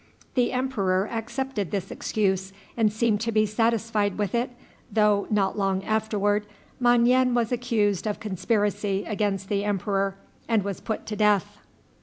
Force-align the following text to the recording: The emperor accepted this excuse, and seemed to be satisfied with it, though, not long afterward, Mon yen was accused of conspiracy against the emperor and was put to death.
The 0.33 0.51
emperor 0.51 1.07
accepted 1.11 1.69
this 1.69 1.91
excuse, 1.91 2.53
and 2.75 2.91
seemed 2.91 3.21
to 3.21 3.31
be 3.31 3.45
satisfied 3.45 4.17
with 4.17 4.33
it, 4.33 4.49
though, 4.91 5.27
not 5.29 5.59
long 5.59 5.83
afterward, 5.83 6.47
Mon 6.79 7.05
yen 7.05 7.35
was 7.35 7.51
accused 7.51 8.07
of 8.07 8.19
conspiracy 8.19 9.03
against 9.05 9.47
the 9.47 9.63
emperor 9.63 10.15
and 10.49 10.63
was 10.63 10.81
put 10.81 11.05
to 11.05 11.15
death. 11.15 11.59